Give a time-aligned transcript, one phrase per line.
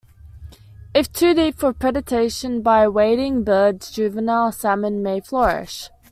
[0.95, 5.91] If too deep for predation by wading birds juvenile salmon may flourish.